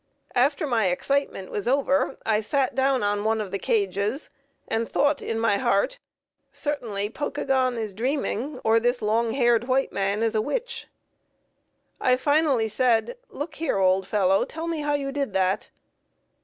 [0.33, 4.31] After my excitement was over I sat down on one of the cages,
[4.67, 5.99] and thought in my heart,
[6.51, 10.87] "Certainly Pokagon is dreaming, or this long haired white man is a witch."
[11.99, 15.69] I finally said, "Look here, old fellow, tell me how you did that."